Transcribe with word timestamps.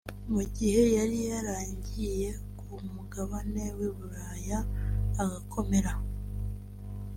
mu 0.33 0.41
gihe 0.55 0.81
yari 0.95 1.19
yaragiye 1.29 2.29
ku 2.59 2.71
mugabane 2.93 3.65
w’i 3.77 3.89
Buraya 3.95 4.59
agakomera 5.21 5.93